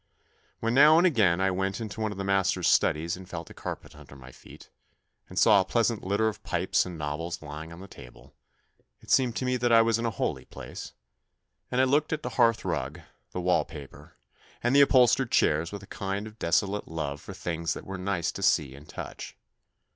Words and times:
When 0.61 0.73
now 0.73 0.97
and 0.97 1.05
again 1.05 1.39
I 1.39 1.51
went 1.51 1.79
into 1.79 2.01
one 2.01 2.11
of 2.11 2.17
the 2.17 2.23
master's 2.23 2.67
studies 2.67 3.15
and 3.15 3.29
felt 3.29 3.51
a 3.51 3.53
carpet 3.53 3.95
under 3.95 4.15
my 4.15 4.31
feet, 4.31 4.71
and 5.29 5.37
saw 5.37 5.61
a 5.61 5.63
pleasant 5.63 6.03
litter 6.03 6.27
of 6.27 6.41
pipes 6.41 6.87
and 6.87 6.97
novels 6.97 7.39
lying 7.43 7.71
on 7.71 7.81
the 7.81 7.87
table, 7.87 8.33
it 9.01 9.11
seemed 9.11 9.35
to 9.35 9.45
me 9.45 9.57
that 9.57 9.71
I 9.71 9.83
was 9.83 9.99
in 9.99 10.07
a 10.07 10.09
holy 10.09 10.45
place, 10.45 10.93
and 11.69 11.79
I 11.79 11.83
looked 11.83 12.11
at 12.11 12.23
the 12.23 12.29
hearthrug, 12.29 13.01
the 13.29 13.41
wallpaper, 13.41 14.17
and 14.63 14.75
the 14.75 14.81
upholstered 14.81 15.29
chairs 15.31 15.71
with 15.71 15.83
a 15.83 15.85
kind 15.85 16.25
of 16.25 16.39
desolate 16.39 16.87
love 16.87 17.21
for 17.21 17.35
things 17.35 17.75
that 17.75 17.85
were 17.85 17.99
nice 17.99 18.31
to 18.31 18.41
see 18.41 18.73
and 18.73 18.89
touch. 18.89 19.37